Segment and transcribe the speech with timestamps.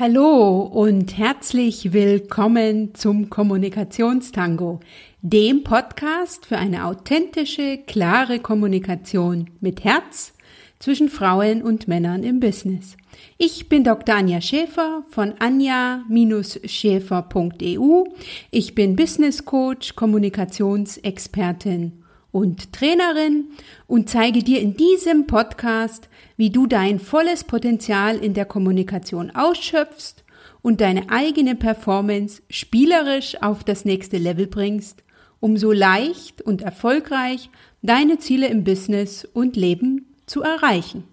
[0.00, 4.78] Hallo und herzlich willkommen zum Kommunikationstango,
[5.22, 10.34] dem Podcast für eine authentische, klare Kommunikation mit Herz
[10.78, 12.96] zwischen Frauen und Männern im Business.
[13.38, 14.14] Ich bin Dr.
[14.14, 18.04] Anja Schäfer von anja-schäfer.eu.
[18.52, 22.04] Ich bin Business Coach, Kommunikationsexpertin
[22.38, 23.46] und Trainerin
[23.86, 30.24] und zeige dir in diesem Podcast, wie du dein volles Potenzial in der Kommunikation ausschöpfst
[30.62, 35.02] und deine eigene Performance spielerisch auf das nächste Level bringst,
[35.40, 37.50] um so leicht und erfolgreich
[37.82, 41.04] deine Ziele im Business und Leben zu erreichen.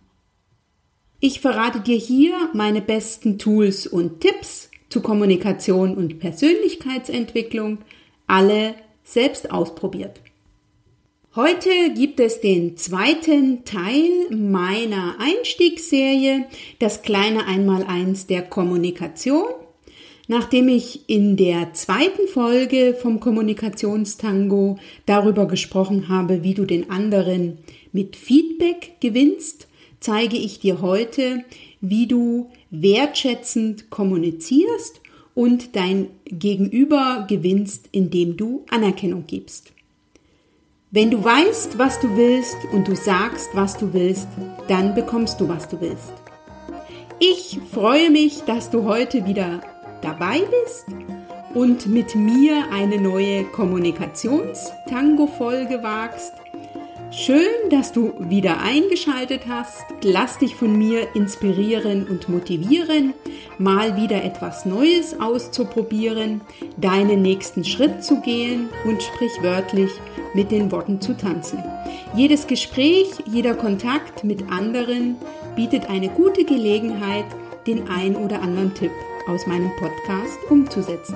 [1.20, 7.80] Ich verrate dir hier meine besten Tools und Tipps zu Kommunikation und Persönlichkeitsentwicklung,
[8.28, 10.22] alle selbst ausprobiert.
[11.36, 16.46] Heute gibt es den zweiten Teil meiner Einstiegsserie,
[16.80, 19.50] das kleine Einmaleins der Kommunikation.
[20.30, 27.58] Nachdem ich in der zweiten Folge vom Kommunikationstango darüber gesprochen habe, wie du den anderen
[27.92, 29.68] mit Feedback gewinnst,
[30.00, 31.44] zeige ich dir heute,
[31.82, 35.02] wie du wertschätzend kommunizierst
[35.34, 39.75] und dein Gegenüber gewinnst, indem du Anerkennung gibst.
[40.96, 44.30] Wenn du weißt, was du willst und du sagst, was du willst,
[44.70, 46.14] dann bekommst du, was du willst.
[47.20, 49.60] Ich freue mich, dass du heute wieder
[50.02, 50.86] dabei bist
[51.54, 56.32] und mit mir eine neue Kommunikations-Tango-Folge wagst.
[57.18, 59.86] Schön, dass du wieder eingeschaltet hast.
[60.04, 63.14] Lass dich von mir inspirieren und motivieren,
[63.58, 66.42] mal wieder etwas Neues auszuprobieren,
[66.76, 69.92] deinen nächsten Schritt zu gehen und sprichwörtlich
[70.34, 71.64] mit den Worten zu tanzen.
[72.16, 75.16] Jedes Gespräch, jeder Kontakt mit anderen
[75.56, 77.26] bietet eine gute Gelegenheit,
[77.66, 78.92] den ein oder anderen Tipp
[79.28, 81.16] aus meinem Podcast umzusetzen.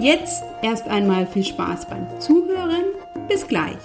[0.00, 2.86] Jetzt erst einmal viel Spaß beim Zuhören.
[3.28, 3.78] Bis gleich.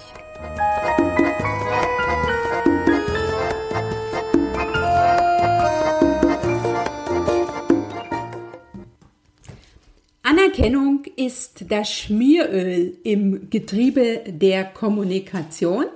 [10.68, 15.86] Anerkennung ist das Schmieröl im Getriebe der Kommunikation.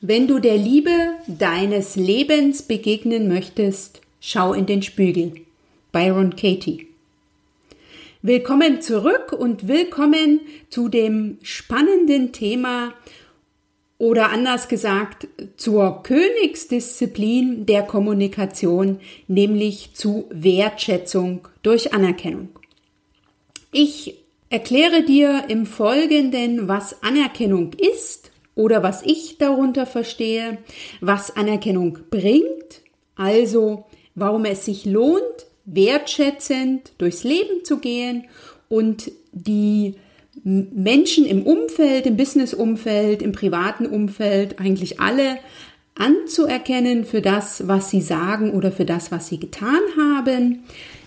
[0.00, 0.92] Wenn du der Liebe
[1.26, 5.32] deines Lebens begegnen möchtest, schau in den Spiegel.
[5.90, 6.86] Byron Katie.
[8.22, 12.94] Willkommen zurück und willkommen zu dem spannenden Thema
[13.98, 15.26] oder anders gesagt
[15.56, 22.61] zur Königsdisziplin der Kommunikation, nämlich zu Wertschätzung durch Anerkennung.
[23.74, 30.58] Ich erkläre dir im Folgenden, was Anerkennung ist oder was ich darunter verstehe,
[31.00, 32.82] was Anerkennung bringt,
[33.16, 35.22] also warum es sich lohnt,
[35.64, 38.24] wertschätzend durchs Leben zu gehen
[38.68, 39.94] und die
[40.44, 45.38] Menschen im Umfeld, im Businessumfeld, im privaten Umfeld, eigentlich alle
[45.94, 50.64] anzuerkennen für das, was sie sagen oder für das, was sie getan haben.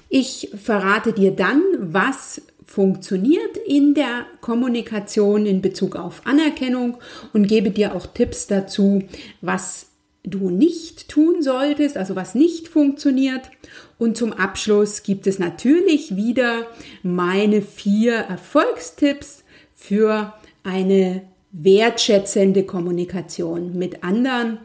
[0.10, 6.98] Ich verrate dir dann, was funktioniert in der Kommunikation in Bezug auf Anerkennung
[7.34, 9.04] und gebe dir auch Tipps dazu,
[9.42, 9.88] was
[10.24, 13.52] du nicht tun solltest, also was nicht funktioniert.
[13.98, 16.66] Und zum Abschluss gibt es natürlich wieder
[17.04, 19.44] meine vier Erfolgstipps
[19.74, 20.34] für
[20.64, 21.22] eine
[21.52, 24.60] wertschätzende Kommunikation mit anderen.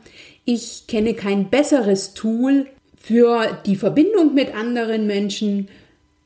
[0.44, 2.66] Ich kenne kein besseres Tool
[2.96, 5.68] für die Verbindung mit anderen Menschen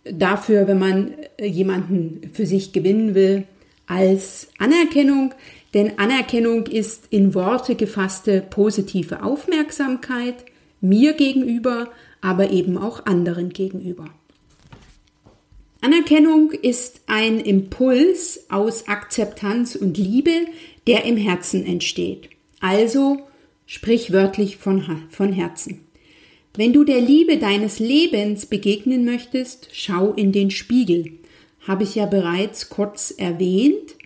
[0.04, 3.44] dafür, wenn man äh, jemanden für sich gewinnen will,
[3.86, 5.34] als Anerkennung.
[5.72, 10.44] Denn Anerkennung ist in Worte gefasste positive Aufmerksamkeit
[10.80, 14.06] mir gegenüber, aber eben auch anderen gegenüber.
[15.80, 20.46] Anerkennung ist ein Impuls aus Akzeptanz und Liebe,
[20.86, 22.30] der im Herzen entsteht.
[22.60, 23.18] Also
[23.66, 25.83] sprichwörtlich von, von Herzen.
[26.56, 31.18] Wenn du der Liebe deines Lebens begegnen möchtest, schau in den Spiegel.
[31.66, 33.96] Habe ich ja bereits kurz erwähnt.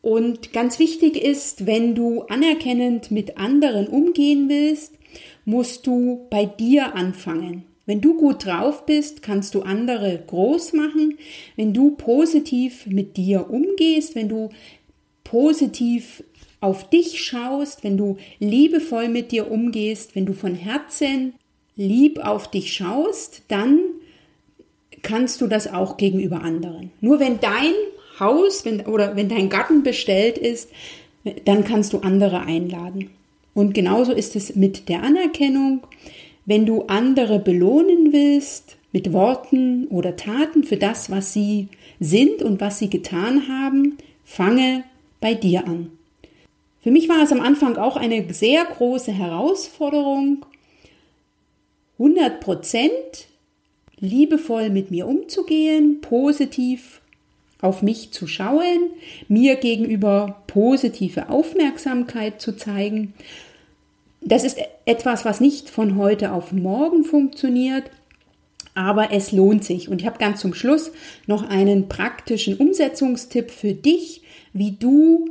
[0.00, 4.92] Und ganz wichtig ist, wenn du anerkennend mit anderen umgehen willst,
[5.44, 7.64] musst du bei dir anfangen.
[7.86, 11.18] Wenn du gut drauf bist, kannst du andere groß machen.
[11.56, 14.50] Wenn du positiv mit dir umgehst, wenn du
[15.24, 16.22] positiv
[16.60, 21.34] auf dich schaust, wenn du liebevoll mit dir umgehst, wenn du von Herzen
[21.76, 23.80] lieb auf dich schaust, dann
[25.02, 26.90] kannst du das auch gegenüber anderen.
[27.00, 27.74] Nur wenn dein
[28.18, 30.70] Haus wenn, oder wenn dein Garten bestellt ist,
[31.44, 33.10] dann kannst du andere einladen.
[33.54, 35.86] Und genauso ist es mit der Anerkennung.
[36.44, 41.68] Wenn du andere belohnen willst, mit Worten oder Taten für das, was sie
[41.98, 44.84] sind und was sie getan haben, fange
[45.20, 45.90] bei dir an.
[46.80, 50.44] Für mich war es am Anfang auch eine sehr große Herausforderung,
[51.98, 53.28] 100 Prozent
[53.98, 57.00] liebevoll mit mir umzugehen, positiv
[57.60, 58.90] auf mich zu schauen,
[59.28, 63.14] mir gegenüber positive Aufmerksamkeit zu zeigen.
[64.20, 67.84] Das ist etwas, was nicht von heute auf morgen funktioniert,
[68.74, 69.88] aber es lohnt sich.
[69.88, 70.92] Und ich habe ganz zum Schluss
[71.26, 75.28] noch einen praktischen Umsetzungstipp für dich, wie du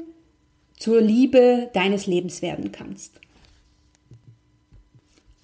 [0.77, 3.19] zur Liebe deines Lebens werden kannst.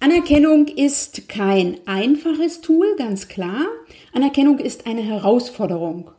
[0.02, 3.66] Anerkennung ist kein einfaches Tool, ganz klar.
[4.14, 6.10] Anerkennung ist eine Herausforderung.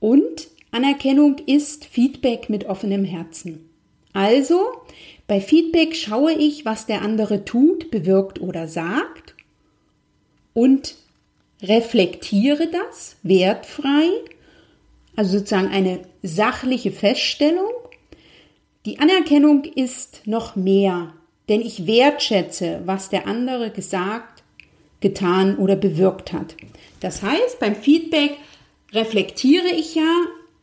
[0.00, 3.70] Und Anerkennung ist Feedback mit offenem Herzen.
[4.12, 4.66] Also,
[5.28, 9.36] bei Feedback schaue ich, was der andere tut, bewirkt oder sagt
[10.52, 10.96] und
[11.62, 14.08] reflektiere das wertfrei,
[15.14, 17.70] also sozusagen eine sachliche Feststellung.
[18.84, 21.14] Die Anerkennung ist noch mehr
[21.48, 24.42] denn ich wertschätze, was der andere gesagt,
[25.00, 26.56] getan oder bewirkt hat.
[27.00, 28.36] Das heißt, beim Feedback
[28.92, 30.12] reflektiere ich ja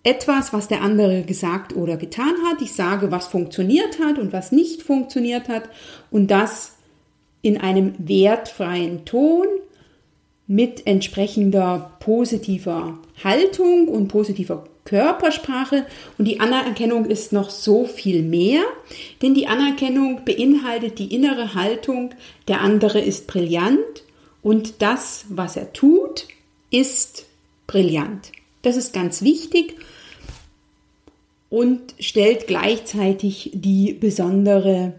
[0.04, 2.62] etwas, was der andere gesagt oder getan hat.
[2.62, 5.64] Ich sage, was funktioniert hat und was nicht funktioniert hat
[6.12, 6.74] und das
[7.42, 9.48] in einem wertfreien Ton
[10.48, 15.86] mit entsprechender positiver Haltung und positiver Körpersprache
[16.18, 18.62] und die Anerkennung ist noch so viel mehr,
[19.22, 22.14] denn die Anerkennung beinhaltet die innere Haltung,
[22.48, 24.04] der andere ist brillant
[24.44, 26.28] und das, was er tut,
[26.70, 27.26] ist
[27.66, 28.32] brillant.
[28.62, 29.76] Das ist ganz wichtig
[31.50, 34.94] und stellt gleichzeitig die besondere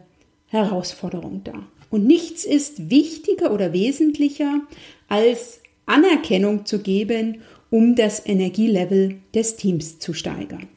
[0.48, 1.66] Herausforderung dar.
[1.90, 4.60] Und nichts ist wichtiger oder wesentlicher,
[5.08, 10.68] als Anerkennung zu geben um das Energielevel des Teams zu steigern.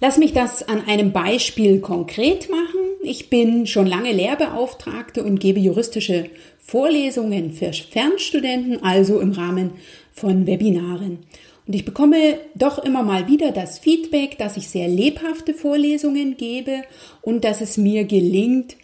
[0.00, 2.80] Lass mich das an einem Beispiel konkret machen.
[3.02, 6.28] Ich bin schon lange Lehrbeauftragte und gebe juristische
[6.58, 9.74] Vorlesungen für Fernstudenten, also im Rahmen
[10.12, 11.20] von Webinaren.
[11.66, 16.82] Und ich bekomme doch immer mal wieder das Feedback, dass ich sehr lebhafte Vorlesungen gebe
[17.20, 18.76] und dass es mir gelingt,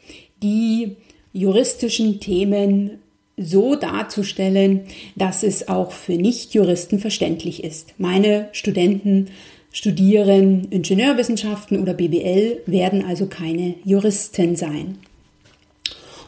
[0.43, 0.97] die
[1.33, 3.01] juristischen Themen
[3.39, 4.83] so darzustellen,
[5.17, 7.95] dass es auch für Nichtjuristen verständlich ist.
[7.99, 9.29] Meine Studenten
[9.73, 14.99] studieren Ingenieurwissenschaften oder BWL, werden also keine Juristen sein.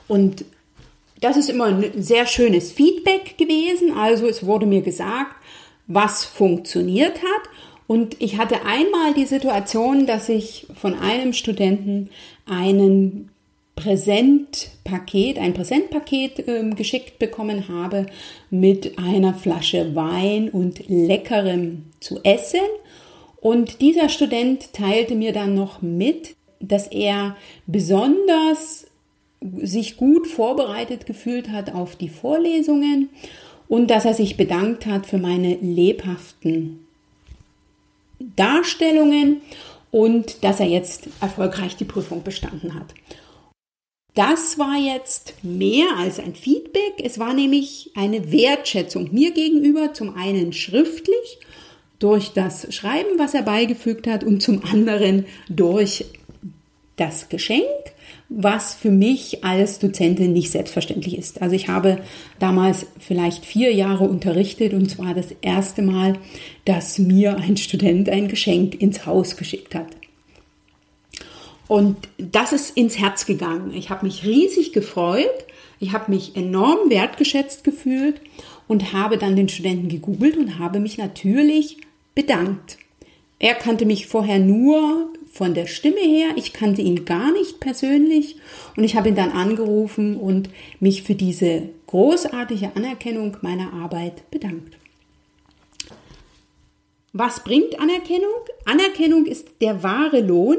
[0.07, 0.45] Und
[1.21, 3.93] das ist immer ein sehr schönes Feedback gewesen.
[3.93, 5.37] Also es wurde mir gesagt,
[5.87, 7.51] was funktioniert hat.
[7.87, 12.09] Und ich hatte einmal die Situation, dass ich von einem Studenten
[12.47, 13.31] einen
[13.81, 18.07] Präsentpaket, ein Präsentpaket äh, geschickt bekommen habe
[18.51, 22.61] mit einer Flasche Wein und leckerem zu essen.
[23.41, 27.37] Und dieser Student teilte mir dann noch mit, dass er
[27.67, 28.87] besonders
[29.63, 33.09] sich gut vorbereitet gefühlt hat auf die Vorlesungen
[33.67, 36.87] und dass er sich bedankt hat für meine lebhaften
[38.37, 39.41] Darstellungen
[39.91, 42.93] und dass er jetzt erfolgreich die Prüfung bestanden hat.
[44.21, 47.03] Das war jetzt mehr als ein Feedback.
[47.03, 51.39] Es war nämlich eine Wertschätzung mir gegenüber, zum einen schriftlich
[51.99, 56.05] durch das Schreiben, was er beigefügt hat, und zum anderen durch
[56.97, 57.65] das Geschenk,
[58.29, 61.41] was für mich als Dozentin nicht selbstverständlich ist.
[61.41, 62.01] Also ich habe
[62.39, 66.19] damals vielleicht vier Jahre unterrichtet und zwar das erste Mal,
[66.67, 69.87] dass mir ein Student ein Geschenk ins Haus geschickt hat.
[71.71, 73.73] Und das ist ins Herz gegangen.
[73.75, 75.47] Ich habe mich riesig gefreut.
[75.79, 78.21] Ich habe mich enorm wertgeschätzt gefühlt
[78.67, 81.77] und habe dann den Studenten gegoogelt und habe mich natürlich
[82.17, 82.77] bedankt.
[83.39, 86.31] Er kannte mich vorher nur von der Stimme her.
[86.35, 88.35] Ich kannte ihn gar nicht persönlich
[88.77, 90.51] und ich habe ihn dann angerufen und
[90.81, 94.80] mich für diese großartige Anerkennung meiner Arbeit bedankt.
[97.13, 98.31] Was bringt Anerkennung?
[98.67, 100.59] Anerkennung ist der wahre Lohn,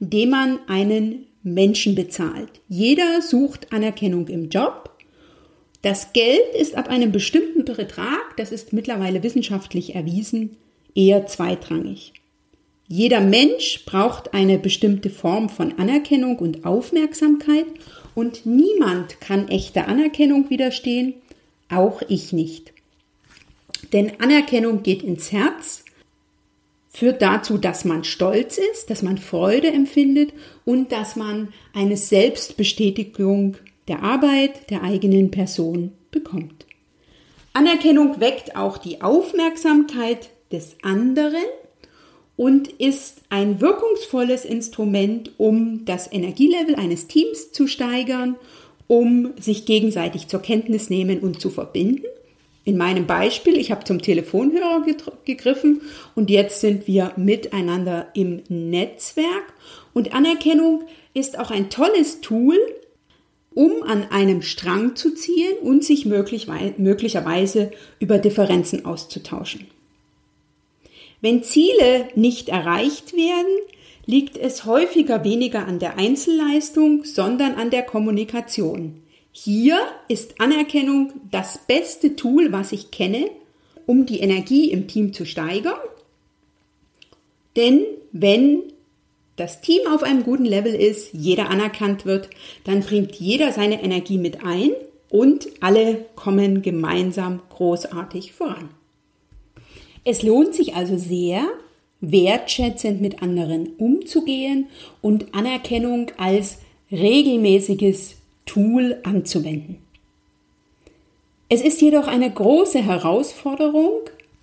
[0.00, 2.60] den man einen Menschen bezahlt.
[2.68, 4.90] Jeder sucht Anerkennung im Job.
[5.82, 10.56] Das Geld ist ab einem bestimmten Betrag, das ist mittlerweile wissenschaftlich erwiesen,
[10.94, 12.12] eher zweitrangig.
[12.88, 17.66] Jeder Mensch braucht eine bestimmte Form von Anerkennung und Aufmerksamkeit
[18.14, 21.14] und niemand kann echter Anerkennung widerstehen,
[21.70, 22.72] auch ich nicht.
[23.92, 25.81] Denn Anerkennung geht ins Herz
[26.92, 30.32] führt dazu, dass man stolz ist, dass man Freude empfindet
[30.64, 33.56] und dass man eine Selbstbestätigung
[33.88, 36.66] der Arbeit der eigenen Person bekommt.
[37.54, 41.44] Anerkennung weckt auch die Aufmerksamkeit des anderen
[42.36, 48.36] und ist ein wirkungsvolles Instrument, um das Energielevel eines Teams zu steigern,
[48.86, 52.04] um sich gegenseitig zur Kenntnis nehmen und zu verbinden.
[52.64, 54.84] In meinem Beispiel, ich habe zum Telefonhörer
[55.24, 55.80] gegriffen
[56.14, 59.52] und jetzt sind wir miteinander im Netzwerk.
[59.92, 62.56] Und Anerkennung ist auch ein tolles Tool,
[63.54, 69.66] um an einem Strang zu ziehen und sich möglicherweise über Differenzen auszutauschen.
[71.20, 73.58] Wenn Ziele nicht erreicht werden,
[74.06, 79.01] liegt es häufiger weniger an der Einzelleistung, sondern an der Kommunikation.
[79.32, 83.30] Hier ist Anerkennung das beste Tool, was ich kenne,
[83.86, 85.78] um die Energie im Team zu steigern.
[87.56, 87.80] Denn
[88.12, 88.62] wenn
[89.36, 92.28] das Team auf einem guten Level ist, jeder anerkannt wird,
[92.64, 94.70] dann bringt jeder seine Energie mit ein
[95.08, 98.68] und alle kommen gemeinsam großartig voran.
[100.04, 101.46] Es lohnt sich also sehr,
[102.00, 104.66] wertschätzend mit anderen umzugehen
[105.00, 106.58] und Anerkennung als
[106.90, 109.78] regelmäßiges Tool anzuwenden.
[111.48, 114.00] Es ist jedoch eine große Herausforderung,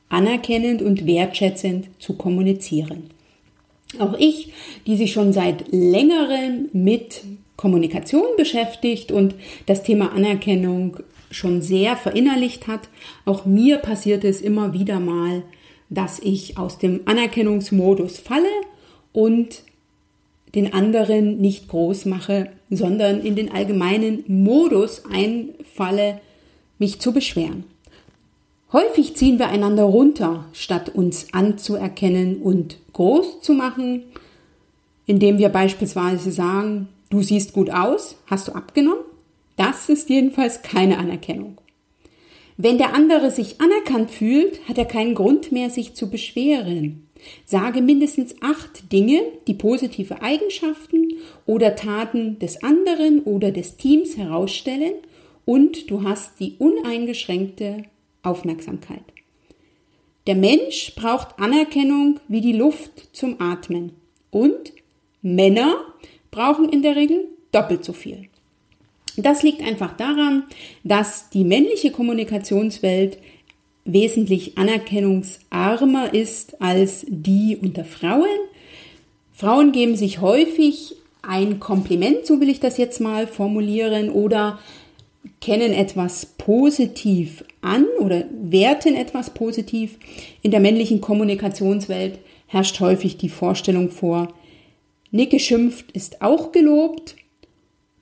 [0.10, 3.10] anerkennend und wertschätzend zu kommunizieren.
[3.98, 4.53] Auch ich,
[4.86, 7.24] die sich schon seit längerem mit
[7.58, 10.98] Kommunikation beschäftigt und das Thema Anerkennung
[11.32, 12.89] schon sehr verinnerlicht hat,
[13.25, 15.44] auch mir passiert es immer wieder mal,
[15.89, 18.48] dass ich aus dem Anerkennungsmodus falle
[19.12, 19.63] und
[20.56, 26.22] den anderen nicht groß mache, sondern in den allgemeinen Modus einfalle,
[26.77, 27.65] mich zu beschweren.
[28.72, 34.03] Häufig ziehen wir einander runter, statt uns anzuerkennen und groß zu machen,
[35.08, 39.03] indem wir beispielsweise sagen, du siehst gut aus, hast du abgenommen?
[39.56, 41.58] Das ist jedenfalls keine Anerkennung.
[42.58, 47.08] Wenn der andere sich anerkannt fühlt, hat er keinen Grund mehr, sich zu beschweren.
[47.46, 51.14] Sage mindestens acht Dinge, die positive Eigenschaften
[51.46, 54.96] oder Taten des anderen oder des Teams herausstellen
[55.46, 57.84] und du hast die uneingeschränkte
[58.24, 59.04] Aufmerksamkeit.
[60.28, 63.94] Der Mensch braucht Anerkennung wie die Luft zum Atmen.
[64.30, 64.74] Und
[65.24, 65.76] Männer
[66.30, 68.30] brauchen in der Regel doppelt so viel.
[69.18, 70.44] Das liegt einfach daran,
[70.84, 73.18] dass die männliche Kommunikationswelt
[73.93, 78.27] wesentlich anerkennungsarmer ist als die unter Frauen.
[79.34, 84.60] Frauen geben sich häufig ein Kompliment, so will ich das jetzt mal formulieren, oder
[85.41, 89.98] kennen etwas positiv an oder werten etwas positiv.
[90.41, 94.34] In der männlichen Kommunikationswelt herrscht häufig die Vorstellung vor,
[95.12, 97.15] Nick geschimpft ist auch gelobt,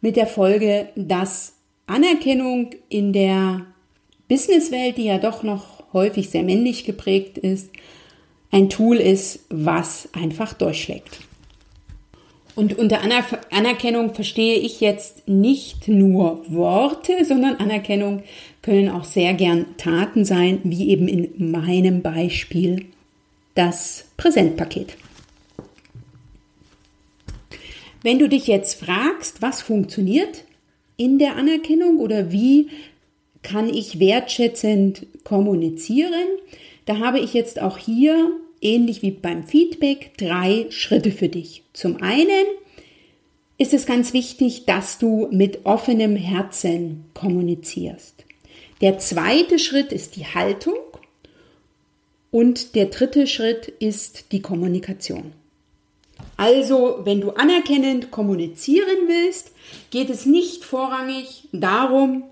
[0.01, 1.53] mit der Folge, dass
[1.85, 3.65] Anerkennung in der
[4.27, 7.69] Businesswelt, die ja doch noch häufig sehr männlich geprägt ist,
[8.51, 11.19] ein Tool ist, was einfach durchschlägt.
[12.55, 13.01] Und unter
[13.51, 18.23] Anerkennung verstehe ich jetzt nicht nur Worte, sondern Anerkennung
[18.63, 22.85] können auch sehr gern Taten sein, wie eben in meinem Beispiel
[23.53, 24.97] das Präsentpaket.
[28.01, 30.43] Wenn du dich jetzt fragst, was funktioniert
[30.95, 32.69] in der Anerkennung oder wie
[33.47, 36.27] kann ich wertschätzend kommunizieren,
[36.85, 41.63] da habe ich jetzt auch hier ähnlich wie beim Feedback, drei Schritte für dich.
[41.71, 42.45] Zum einen
[43.57, 48.25] ist es ganz wichtig, dass du mit offenem Herzen kommunizierst.
[48.81, 50.75] Der zweite Schritt ist die Haltung
[52.29, 55.31] und der dritte Schritt ist die Kommunikation.
[56.35, 59.51] Also, wenn du anerkennend kommunizieren willst,
[59.89, 62.23] geht es nicht vorrangig darum,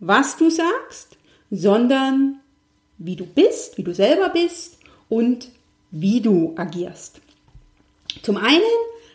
[0.00, 1.16] was du sagst,
[1.50, 2.40] sondern
[2.98, 5.50] wie du bist, wie du selber bist und
[5.90, 7.20] wie du agierst.
[8.22, 8.62] Zum einen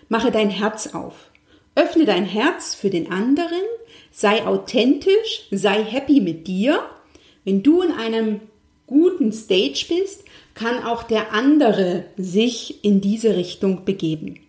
[0.08, 1.32] mache dein Herz auf.
[1.76, 3.62] Öffne dein Herz für den anderen,
[4.12, 6.84] sei authentisch, sei happy mit dir.
[7.46, 8.42] Wenn du in einem
[8.88, 10.24] guten Stage bist,
[10.56, 14.40] kann auch der andere sich in diese Richtung begeben.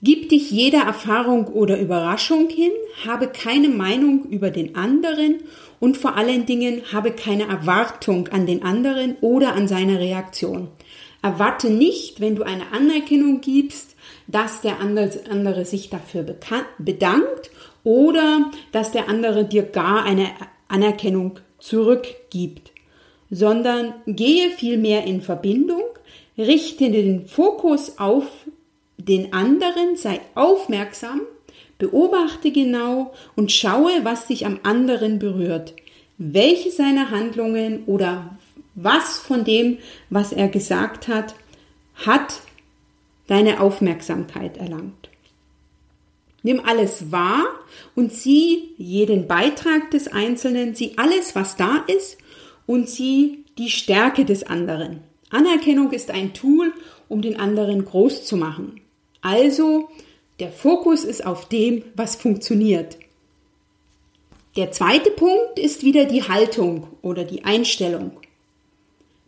[0.00, 2.70] Gib dich jeder Erfahrung oder Überraschung hin,
[3.04, 5.42] habe keine Meinung über den anderen
[5.80, 10.68] und vor allen Dingen habe keine Erwartung an den anderen oder an seine Reaktion.
[11.20, 13.96] Erwarte nicht, wenn du eine Anerkennung gibst,
[14.28, 16.24] dass der andere sich dafür
[16.78, 17.50] bedankt
[17.82, 20.28] oder dass der andere dir gar eine
[20.68, 22.70] Anerkennung zurückgibt,
[23.30, 25.82] sondern gehe vielmehr in Verbindung,
[26.36, 28.26] richte den Fokus auf
[28.98, 31.22] den anderen, sei aufmerksam,
[31.78, 35.74] Beobachte genau und schaue, was dich am anderen berührt.
[36.18, 38.36] Welche seiner Handlungen oder
[38.74, 39.78] was von dem,
[40.10, 41.36] was er gesagt hat,
[41.94, 42.40] hat
[43.28, 45.08] deine Aufmerksamkeit erlangt.
[46.42, 47.44] Nimm alles wahr
[47.94, 52.18] und sieh jeden Beitrag des Einzelnen, sieh alles, was da ist
[52.66, 55.00] und sieh die Stärke des anderen.
[55.30, 56.72] Anerkennung ist ein Tool,
[57.08, 58.80] um den anderen groß zu machen.
[59.20, 59.88] Also,
[60.40, 62.96] der Fokus ist auf dem, was funktioniert.
[64.56, 68.12] Der zweite Punkt ist wieder die Haltung oder die Einstellung.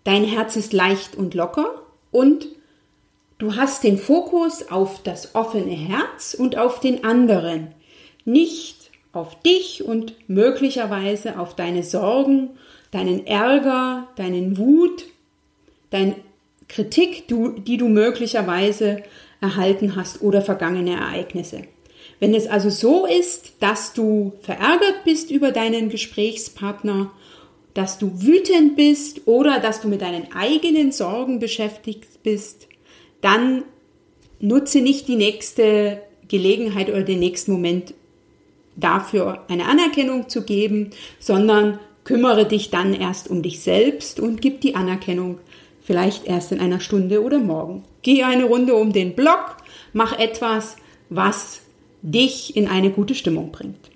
[0.05, 2.49] Dein Herz ist leicht und locker und
[3.39, 7.69] du hast den Fokus auf das offene Herz und auf den anderen,
[8.25, 12.51] nicht auf dich und möglicherweise auf deine Sorgen,
[12.91, 15.05] deinen Ärger, deinen Wut,
[15.91, 16.17] deine
[16.69, 19.03] Kritik, die du möglicherweise
[19.41, 21.63] erhalten hast oder vergangene Ereignisse.
[22.19, 27.11] Wenn es also so ist, dass du verärgert bist über deinen Gesprächspartner,
[27.75, 32.69] dass du wütend bist oder dass du mit deinen eigenen Sorgen beschäftigt bist,
[33.21, 33.65] dann
[34.41, 37.95] nutze nicht die nächste Gelegenheit oder den nächsten Moment
[38.77, 44.61] dafür eine Anerkennung zu geben, sondern kümmere dich dann erst um dich selbst und gib
[44.61, 45.39] die Anerkennung
[45.91, 47.83] vielleicht erst in einer Stunde oder morgen.
[48.03, 49.57] Geh eine Runde um den Block,
[49.93, 50.77] mach etwas,
[51.09, 51.63] was
[52.01, 53.91] dich in eine gute Stimmung bringt.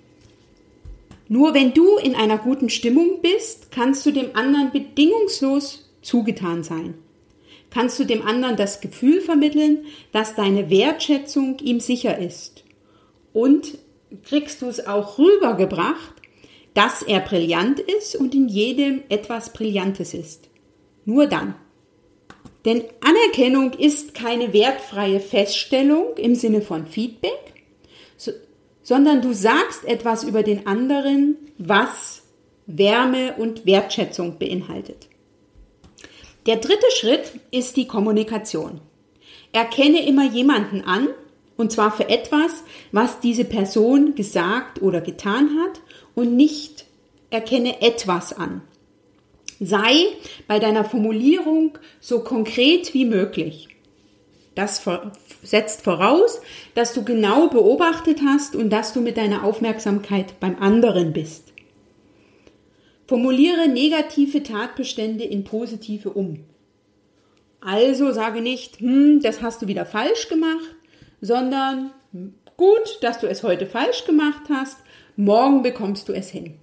[1.29, 6.95] Nur wenn du in einer guten Stimmung bist, kannst du dem anderen bedingungslos zugetan sein.
[7.69, 12.65] Kannst du dem anderen das Gefühl vermitteln, dass deine Wertschätzung ihm sicher ist.
[13.31, 13.77] Und
[14.25, 16.15] kriegst du es auch rübergebracht,
[16.73, 20.49] dass er brillant ist und in jedem etwas Brillantes ist.
[21.05, 21.55] Nur dann.
[22.65, 27.53] Denn Anerkennung ist keine wertfreie Feststellung im Sinne von Feedback,
[28.17, 28.31] so,
[28.81, 32.23] sondern du sagst etwas über den anderen, was
[32.65, 35.07] Wärme und Wertschätzung beinhaltet.
[36.47, 38.81] Der dritte Schritt ist die Kommunikation.
[39.51, 41.09] Erkenne immer jemanden an,
[41.57, 45.81] und zwar für etwas, was diese Person gesagt oder getan hat
[46.13, 46.85] und nicht
[47.29, 48.61] erkenne etwas an.
[49.59, 50.07] Sei
[50.47, 53.69] bei deiner Formulierung so konkret wie möglich.
[54.55, 54.81] Das
[55.43, 56.41] setzt voraus,
[56.73, 61.53] dass du genau beobachtet hast und dass du mit deiner Aufmerksamkeit beim anderen bist.
[63.07, 66.45] Formuliere negative Tatbestände in positive um.
[67.59, 70.75] Also sage nicht, hm, das hast du wieder falsch gemacht,
[71.19, 71.91] sondern
[72.57, 74.77] gut, dass du es heute falsch gemacht hast,
[75.15, 76.55] morgen bekommst du es hin.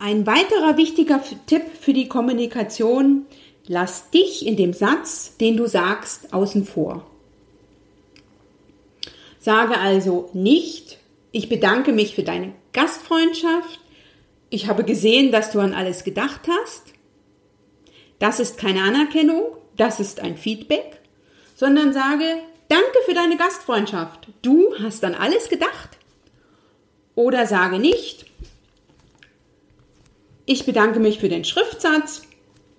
[0.00, 3.26] Ein weiterer wichtiger Tipp für die Kommunikation,
[3.66, 7.04] lass dich in dem Satz, den du sagst, außen vor.
[9.40, 10.98] Sage also nicht,
[11.32, 13.80] ich bedanke mich für deine Gastfreundschaft,
[14.50, 16.82] ich habe gesehen, dass du an alles gedacht hast.
[18.18, 19.42] Das ist keine Anerkennung,
[19.76, 21.00] das ist ein Feedback,
[21.56, 22.24] sondern sage,
[22.68, 25.98] danke für deine Gastfreundschaft, du hast an alles gedacht.
[27.16, 28.26] Oder sage nicht,
[30.48, 32.22] ich bedanke mich für den Schriftsatz.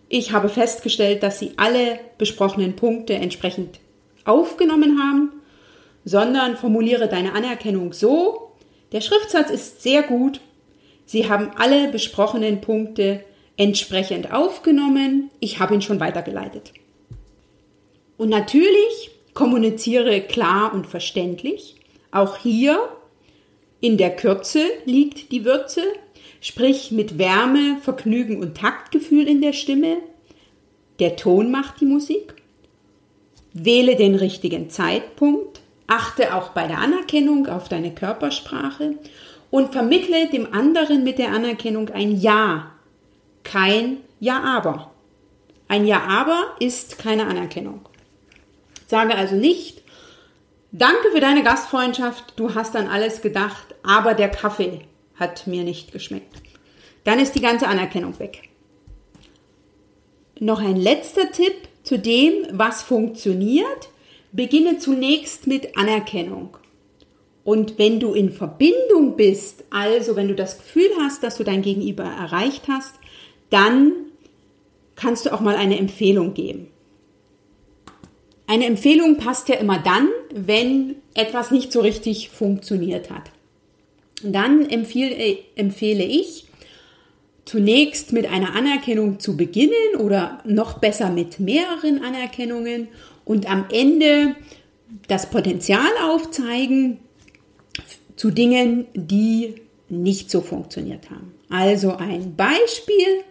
[0.10, 3.80] Ich habe festgestellt, dass Sie alle besprochenen Punkte entsprechend
[4.26, 5.34] aufgenommen haben,
[6.04, 8.54] sondern formuliere deine Anerkennung so.
[8.92, 10.42] Der Schriftsatz ist sehr gut.
[11.06, 13.24] Sie haben alle besprochenen Punkte
[13.56, 15.30] entsprechend aufgenommen.
[15.40, 16.74] Ich habe ihn schon weitergeleitet.
[18.18, 21.76] Und natürlich kommuniziere klar und verständlich.
[22.10, 22.90] Auch hier
[23.80, 25.84] in der Kürze liegt die Würze.
[26.42, 29.98] Sprich mit Wärme, Vergnügen und Taktgefühl in der Stimme.
[31.00, 32.36] Der Ton macht die Musik.
[33.54, 35.62] Wähle den richtigen Zeitpunkt.
[35.88, 38.96] Achte auch bei der Anerkennung auf deine Körpersprache
[39.50, 42.72] und vermittle dem anderen mit der Anerkennung ein Ja,
[43.44, 44.92] kein Ja aber.
[45.68, 47.82] Ein Ja aber ist keine Anerkennung.
[48.88, 49.84] Sage also nicht,
[50.72, 54.82] danke für deine Gastfreundschaft, du hast an alles gedacht, aber der Kaffee
[55.20, 56.42] hat mir nicht geschmeckt.
[57.04, 58.50] Dann ist die ganze Anerkennung weg.
[60.40, 61.54] Noch ein letzter Tipp
[61.84, 63.90] zu dem, was funktioniert.
[64.32, 66.56] Beginne zunächst mit Anerkennung.
[67.44, 71.62] Und wenn du in Verbindung bist, also wenn du das Gefühl hast, dass du dein
[71.62, 72.96] Gegenüber erreicht hast,
[73.50, 73.94] dann
[74.96, 76.68] kannst du auch mal eine Empfehlung geben.
[78.46, 83.32] Eine Empfehlung passt ja immer dann, wenn etwas nicht so richtig funktioniert hat.
[84.24, 86.46] Dann empfehle, äh, empfehle ich,
[87.46, 92.90] zunächst mit einer Anerkennung zu beginnen oder noch besser mit mehreren Anerkennungen
[93.26, 94.36] und am Ende
[95.08, 97.00] das Potenzial aufzeigen
[98.16, 99.56] zu Dingen, die
[99.88, 101.34] nicht so funktioniert haben.
[101.50, 103.24] Also ein Beispiel.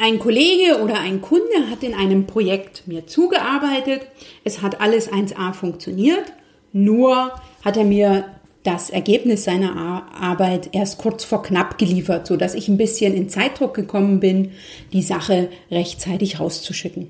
[0.00, 4.02] Ein Kollege oder ein Kunde hat in einem Projekt mir zugearbeitet.
[4.44, 6.32] Es hat alles 1a funktioniert.
[6.72, 7.32] Nur
[7.64, 8.24] hat er mir
[8.68, 13.30] das Ergebnis seiner Arbeit erst kurz vor knapp geliefert, so dass ich ein bisschen in
[13.30, 14.52] Zeitdruck gekommen bin,
[14.92, 17.08] die Sache rechtzeitig rauszuschicken.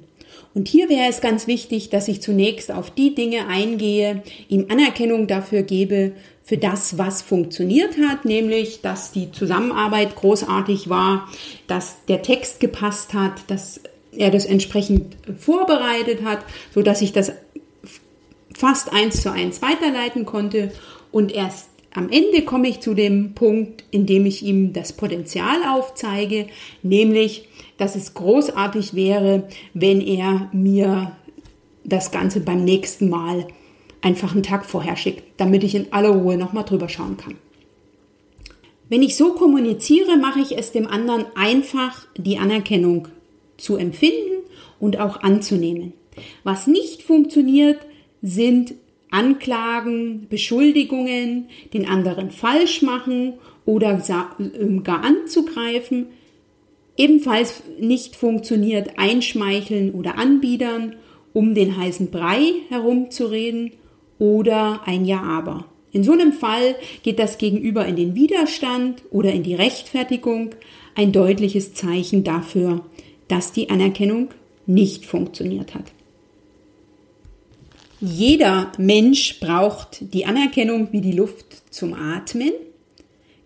[0.55, 5.27] Und hier wäre es ganz wichtig, dass ich zunächst auf die Dinge eingehe, ihm Anerkennung
[5.27, 6.13] dafür gebe,
[6.45, 11.29] für das, was funktioniert hat, nämlich, dass die Zusammenarbeit großartig war,
[11.67, 13.81] dass der Text gepasst hat, dass
[14.13, 16.39] er das entsprechend vorbereitet hat,
[16.73, 17.33] so dass ich das
[18.57, 20.71] fast eins zu eins weiterleiten konnte
[21.11, 25.57] und erst am Ende komme ich zu dem Punkt, in dem ich ihm das Potenzial
[25.69, 26.47] aufzeige,
[26.83, 31.17] nämlich, dass es großartig wäre, wenn er mir
[31.85, 33.47] das Ganze beim nächsten Mal
[34.03, 37.37] einfach einen Tag vorher schickt, damit ich in aller Ruhe nochmal drüber schauen kann.
[38.91, 43.09] Wenn ich so kommuniziere, mache ich es dem anderen einfach, die Anerkennung
[43.57, 44.45] zu empfinden
[44.79, 45.93] und auch anzunehmen.
[46.45, 47.79] Was nicht funktioniert,
[48.23, 48.75] sind
[49.11, 54.03] Anklagen, Beschuldigungen, den anderen falsch machen oder
[54.39, 56.07] ähm, gar anzugreifen.
[56.97, 60.97] Ebenfalls nicht funktioniert Einschmeicheln oder Anbiedern,
[61.33, 63.73] um den heißen Brei herumzureden
[64.19, 65.67] oder ein Ja aber.
[65.93, 70.51] In so einem Fall geht das Gegenüber in den Widerstand oder in die Rechtfertigung,
[70.95, 72.85] ein deutliches Zeichen dafür,
[73.29, 74.29] dass die Anerkennung
[74.67, 75.93] nicht funktioniert hat.
[78.01, 82.53] Jeder Mensch braucht die Anerkennung wie die Luft zum Atmen.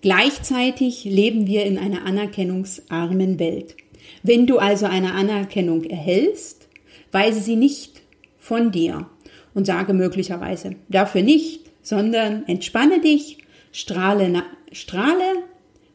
[0.03, 3.77] Gleichzeitig leben wir in einer anerkennungsarmen Welt.
[4.23, 6.69] Wenn du also eine Anerkennung erhältst,
[7.13, 8.03] weise sie nicht
[8.39, 9.07] von dir
[9.55, 13.39] und sage möglicherweise dafür nicht, sondern entspanne dich,
[13.71, 15.45] strahle, strahle,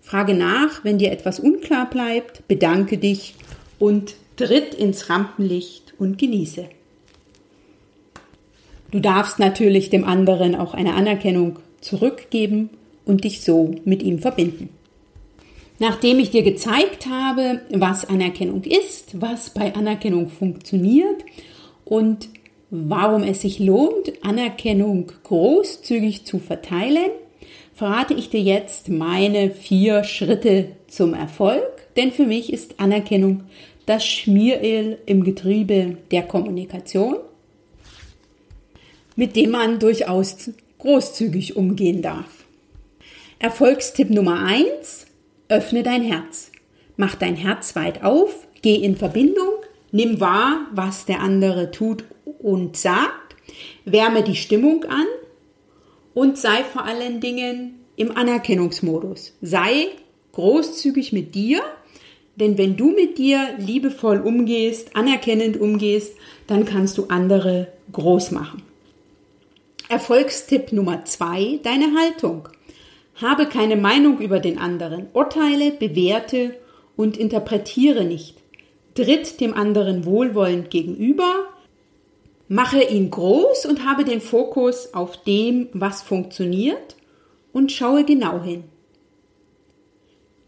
[0.02, 3.36] frage nach, wenn dir etwas unklar bleibt, bedanke dich
[3.78, 6.70] und tritt ins Rampenlicht und genieße.
[8.92, 12.70] Du darfst natürlich dem anderen auch eine Anerkennung zurückgeben
[13.06, 14.70] und dich so mit ihm verbinden.
[15.80, 21.24] Nachdem ich dir gezeigt habe, was Anerkennung ist, was bei Anerkennung funktioniert
[21.86, 22.30] und
[22.70, 27.12] warum es sich lohnt, Anerkennung großzügig zu verteilen,
[27.74, 31.64] verrate ich dir jetzt meine vier Schritte zum Erfolg,
[31.96, 33.44] denn für mich ist Anerkennung
[33.86, 37.18] das Schmieröl im Getriebe der Kommunikation
[39.18, 42.46] mit dem man durchaus großzügig umgehen darf.
[43.40, 45.08] Erfolgstipp Nummer eins:
[45.50, 46.52] Öffne dein Herz.
[46.96, 49.54] Mach dein Herz weit auf, geh in Verbindung,
[49.92, 52.06] nimm wahr, was der andere tut
[52.40, 53.36] und sagt,
[53.86, 55.06] wärme die Stimmung an
[56.14, 59.34] und sei vor allen Dingen im Anerkennungsmodus.
[59.42, 59.88] Sei
[60.32, 61.62] großzügig mit dir,
[62.36, 68.64] denn wenn du mit dir liebevoll umgehst, anerkennend umgehst, dann kannst du andere groß machen.
[69.90, 72.50] Erfolgstipp Nummer zwei, deine Haltung.
[73.16, 75.08] Habe keine Meinung über den anderen.
[75.14, 76.56] Urteile, bewerte
[76.98, 78.36] und interpretiere nicht.
[78.96, 81.46] Tritt dem anderen wohlwollend gegenüber.
[82.50, 86.98] Mache ihn groß und habe den Fokus auf dem, was funktioniert
[87.54, 88.66] und schaue genau hin.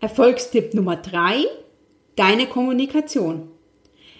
[0.02, 1.45] Erfolgstipp Nummer drei,
[2.17, 3.49] deine Kommunikation.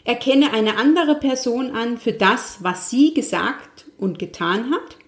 [0.06, 4.99] Erkenne eine andere Person an für das, was sie gesagt und getan hat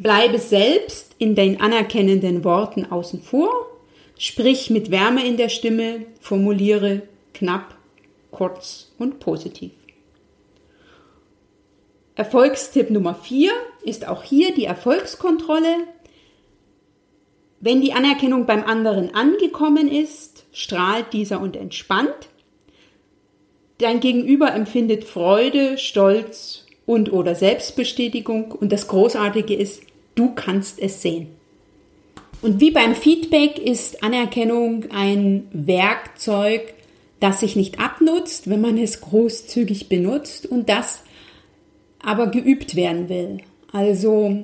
[0.00, 3.50] Bleibe selbst in den anerkennenden Worten außen vor,
[4.18, 7.02] sprich mit Wärme in der Stimme, formuliere
[7.34, 7.74] knapp,
[8.30, 9.72] kurz und positiv.
[12.14, 13.50] Erfolgstipp Nummer 4
[13.82, 15.76] ist auch hier die Erfolgskontrolle.
[17.60, 22.30] Wenn die Anerkennung beim anderen angekommen ist, strahlt dieser und entspannt.
[23.76, 29.82] Dein Gegenüber empfindet Freude, Stolz und oder Selbstbestätigung und das Großartige ist,
[30.14, 31.28] Du kannst es sehen.
[32.42, 36.74] Und wie beim Feedback ist Anerkennung ein Werkzeug,
[37.20, 41.02] das sich nicht abnutzt, wenn man es großzügig benutzt und das
[42.02, 43.38] aber geübt werden will.
[43.72, 44.38] Also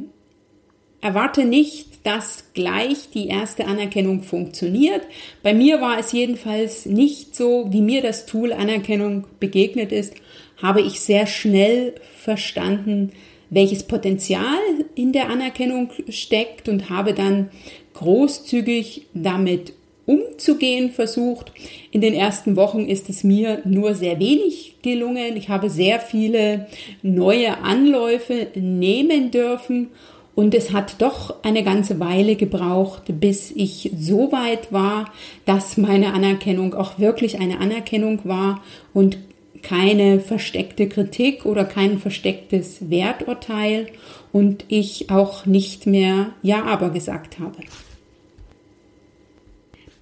[1.00, 5.02] erwarte nicht, dass gleich die erste Anerkennung funktioniert.
[5.42, 10.14] Bei mir war es jedenfalls nicht so, wie mir das Tool Anerkennung begegnet ist,
[10.62, 13.12] habe ich sehr schnell verstanden,
[13.50, 14.58] welches Potenzial
[14.94, 17.50] in der Anerkennung steckt und habe dann
[17.94, 19.72] großzügig damit
[20.06, 21.52] umzugehen versucht.
[21.90, 25.36] In den ersten Wochen ist es mir nur sehr wenig gelungen.
[25.36, 26.66] Ich habe sehr viele
[27.02, 29.88] neue Anläufe nehmen dürfen
[30.36, 35.10] und es hat doch eine ganze Weile gebraucht, bis ich so weit war,
[35.46, 39.18] dass meine Anerkennung auch wirklich eine Anerkennung war und
[39.66, 43.88] keine versteckte Kritik oder kein verstecktes Werturteil
[44.30, 47.56] und ich auch nicht mehr Ja aber gesagt habe.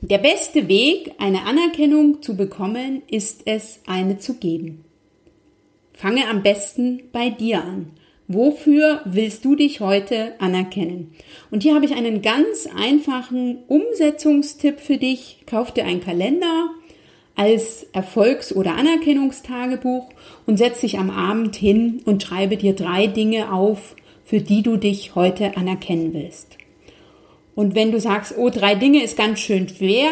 [0.03, 4.85] Der beste Weg, eine Anerkennung zu bekommen, ist es, eine zu geben.
[5.95, 7.93] Fange am besten bei dir an.
[8.29, 11.13] Wofür willst du dich heute anerkennen?
[11.51, 15.39] Und hier habe ich einen ganz einfachen Umsetzungstipp für dich.
[15.47, 16.69] Kauf dir einen Kalender
[17.37, 20.09] als Erfolgs- oder Anerkennungstagebuch
[20.47, 24.77] und setz dich am Abend hin und schreibe dir drei Dinge auf, für die du
[24.77, 26.57] dich heute anerkennen willst.
[27.55, 30.11] Und wenn du sagst, oh, drei Dinge ist ganz schön schwer,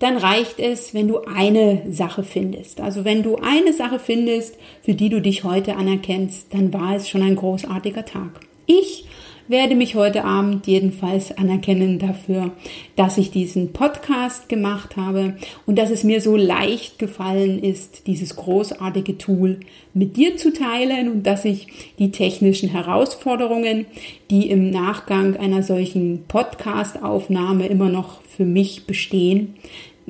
[0.00, 2.80] dann reicht es, wenn du eine Sache findest.
[2.80, 7.08] Also wenn du eine Sache findest, für die du dich heute anerkennst, dann war es
[7.08, 8.40] schon ein großartiger Tag.
[8.66, 9.06] Ich
[9.50, 12.52] werde mich heute Abend jedenfalls anerkennen dafür,
[12.94, 15.36] dass ich diesen Podcast gemacht habe
[15.66, 19.58] und dass es mir so leicht gefallen ist, dieses großartige Tool
[19.92, 21.66] mit dir zu teilen und dass ich
[21.98, 23.86] die technischen Herausforderungen,
[24.30, 29.56] die im Nachgang einer solchen Podcast-Aufnahme immer noch für mich bestehen,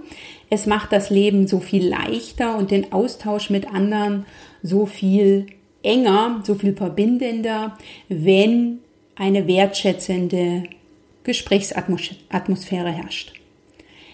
[0.49, 4.25] Es macht das Leben so viel leichter und den Austausch mit anderen
[4.63, 5.47] so viel
[5.83, 8.79] enger, so viel verbindender, wenn
[9.15, 10.63] eine wertschätzende
[11.23, 13.33] Gesprächsatmosphäre herrscht.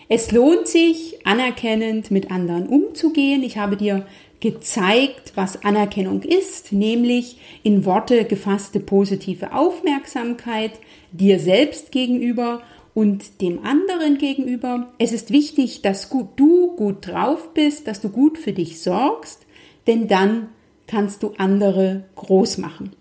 [0.09, 3.41] Es lohnt sich, anerkennend mit anderen umzugehen.
[3.43, 4.05] Ich habe dir
[4.45, 10.73] gezeigt, was Anerkennung ist, nämlich in Worte gefasste positive Aufmerksamkeit
[11.11, 12.61] dir selbst gegenüber
[12.93, 14.93] und dem anderen gegenüber.
[14.99, 19.47] Es ist wichtig, dass du gut drauf bist, dass du gut für dich sorgst,
[19.87, 20.49] denn dann
[20.85, 22.91] kannst du andere groß machen.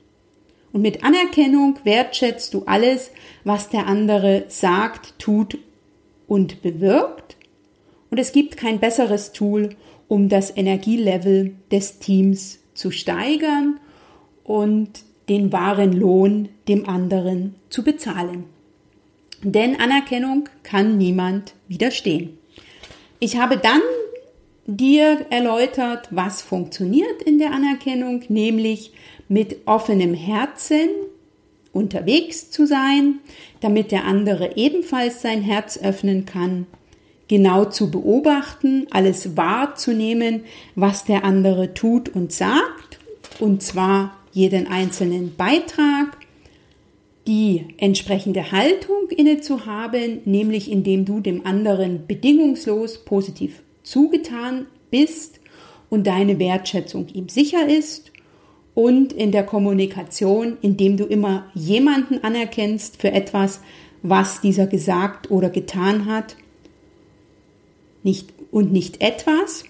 [0.72, 3.10] Und mit Anerkennung wertschätzt du alles,
[3.44, 5.58] was der andere sagt, tut
[6.26, 7.36] und bewirkt.
[8.10, 9.76] Und es gibt kein besseres Tool,
[10.14, 13.80] um das Energielevel des Teams zu steigern
[14.44, 18.44] und den wahren Lohn dem anderen zu bezahlen.
[19.42, 22.38] Denn Anerkennung kann niemand widerstehen.
[23.18, 23.80] Ich habe dann
[24.66, 28.92] dir erläutert, was funktioniert in der Anerkennung, nämlich
[29.26, 30.90] mit offenem Herzen
[31.72, 33.18] unterwegs zu sein,
[33.58, 36.68] damit der andere ebenfalls sein Herz öffnen kann
[37.28, 42.98] genau zu beobachten, alles wahrzunehmen, was der andere tut und sagt,
[43.40, 46.18] und zwar jeden einzelnen Beitrag,
[47.26, 55.40] die entsprechende Haltung inne zu haben, nämlich indem du dem anderen bedingungslos positiv zugetan bist
[55.88, 58.12] und deine Wertschätzung ihm sicher ist
[58.74, 63.60] und in der Kommunikation, indem du immer jemanden anerkennst für etwas,
[64.02, 66.36] was dieser gesagt oder getan hat
[68.04, 69.64] nicht und nicht etwas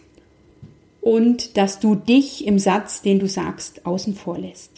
[1.00, 4.70] und dass du dich im Satz, den du sagst, außen vor lässt.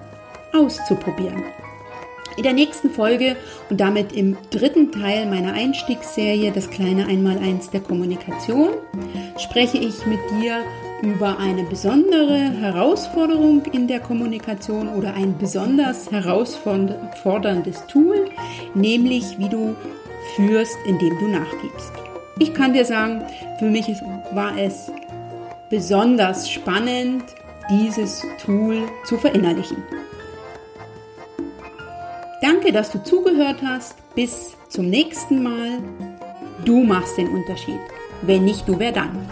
[0.53, 1.43] auszuprobieren.
[2.35, 3.35] In der nächsten Folge
[3.69, 8.69] und damit im dritten Teil meiner Einstiegsserie Das kleine Einmaleins der Kommunikation
[9.37, 10.61] spreche ich mit dir
[11.03, 18.25] über eine besondere Herausforderung in der Kommunikation oder ein besonders herausforderndes Tool,
[18.73, 19.75] nämlich wie du
[20.35, 21.91] führst, indem du nachgibst.
[22.39, 23.21] Ich kann dir sagen,
[23.59, 23.87] für mich
[24.31, 24.91] war es
[25.69, 27.23] besonders spannend,
[27.69, 29.77] dieses Tool zu verinnerlichen.
[32.41, 33.95] Danke, dass du zugehört hast.
[34.15, 35.79] Bis zum nächsten Mal.
[36.65, 37.79] Du machst den Unterschied.
[38.21, 39.27] Wenn nicht du, wer dann?